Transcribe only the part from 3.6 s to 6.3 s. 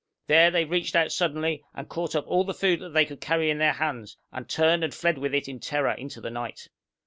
hands, and turned and fled with it in terror into